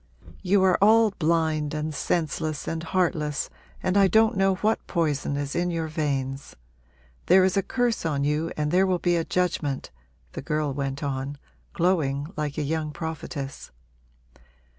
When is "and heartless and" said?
2.67-3.95